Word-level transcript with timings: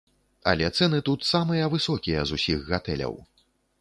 Але 0.51 0.69
цэны 0.77 1.01
тут 1.09 1.27
самыя 1.33 1.67
высокія 1.75 2.25
з 2.31 2.41
усіх 2.41 2.65
гатэляў. 2.71 3.13